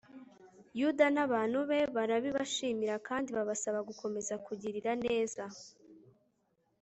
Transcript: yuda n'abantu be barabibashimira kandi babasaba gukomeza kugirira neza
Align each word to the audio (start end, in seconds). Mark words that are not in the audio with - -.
yuda 0.79 1.05
n'abantu 1.15 1.57
be 1.69 1.79
barabibashimira 1.95 2.95
kandi 3.07 3.29
babasaba 3.37 3.79
gukomeza 3.89 4.33
kugirira 4.45 4.91
neza 5.05 5.43